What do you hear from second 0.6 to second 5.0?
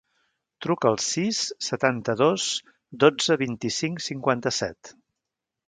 Truca al sis, setanta-dos, dotze, vint-i-cinc, cinquanta-set.